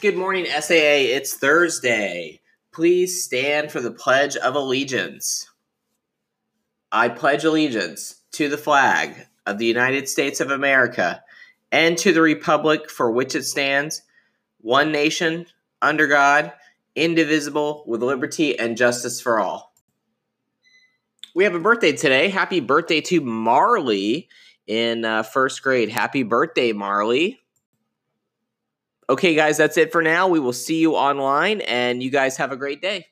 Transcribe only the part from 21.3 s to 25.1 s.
We have a birthday today. Happy birthday to Marley in